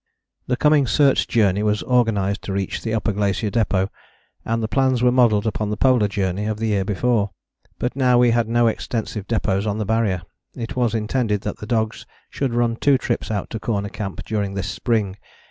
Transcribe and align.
The 0.47 0.57
coming 0.57 0.87
Search 0.87 1.27
Journey 1.27 1.61
was 1.61 1.83
organized 1.83 2.41
to 2.45 2.53
reach 2.53 2.81
the 2.81 2.91
Upper 2.91 3.11
Glacier 3.11 3.51
Depôt, 3.51 3.89
and 4.43 4.63
the 4.63 4.67
plans 4.67 5.03
were 5.03 5.11
modelled 5.11 5.45
upon 5.45 5.69
the 5.69 5.77
Polar 5.77 6.07
Journey 6.07 6.47
of 6.47 6.57
the 6.57 6.65
year 6.69 6.83
before. 6.83 7.29
But 7.77 7.95
now 7.95 8.17
we 8.17 8.31
had 8.31 8.49
no 8.49 8.65
extensive 8.65 9.27
depôts 9.27 9.67
on 9.67 9.77
the 9.77 9.85
Barrier. 9.85 10.23
It 10.55 10.75
was 10.75 10.95
intended 10.95 11.41
that 11.41 11.57
the 11.57 11.67
dogs 11.67 12.07
should 12.31 12.55
run 12.55 12.77
two 12.77 12.97
trips 12.97 13.29
out 13.29 13.51
to 13.51 13.59
Corner 13.59 13.89
Camp 13.89 14.23
during 14.25 14.55
this 14.55 14.69
spring. 14.69 15.17